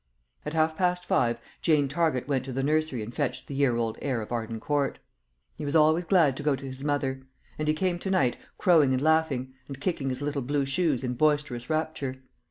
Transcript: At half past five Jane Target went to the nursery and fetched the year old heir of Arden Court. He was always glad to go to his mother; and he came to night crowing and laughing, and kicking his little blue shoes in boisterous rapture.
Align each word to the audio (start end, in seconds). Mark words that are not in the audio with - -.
At 0.47 0.53
half 0.55 0.75
past 0.75 1.05
five 1.05 1.37
Jane 1.61 1.87
Target 1.87 2.27
went 2.27 2.43
to 2.45 2.51
the 2.51 2.63
nursery 2.63 3.03
and 3.03 3.13
fetched 3.13 3.45
the 3.45 3.53
year 3.53 3.75
old 3.75 3.99
heir 4.01 4.19
of 4.19 4.31
Arden 4.31 4.59
Court. 4.59 4.97
He 5.55 5.63
was 5.63 5.75
always 5.75 6.05
glad 6.05 6.35
to 6.37 6.41
go 6.41 6.55
to 6.55 6.65
his 6.65 6.83
mother; 6.83 7.21
and 7.59 7.67
he 7.67 7.75
came 7.75 7.99
to 7.99 8.09
night 8.09 8.35
crowing 8.57 8.93
and 8.93 9.01
laughing, 9.03 9.53
and 9.67 9.79
kicking 9.79 10.09
his 10.09 10.23
little 10.23 10.41
blue 10.41 10.65
shoes 10.65 11.03
in 11.03 11.13
boisterous 11.13 11.69
rapture. 11.69 12.15